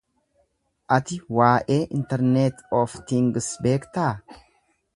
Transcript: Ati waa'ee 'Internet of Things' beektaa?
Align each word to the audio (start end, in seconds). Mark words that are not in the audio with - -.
Ati 0.95 1.17
waa'ee 1.39 1.77
'Internet 1.83 2.65
of 2.79 2.97
Things' 3.13 3.53
beektaa? 3.67 4.11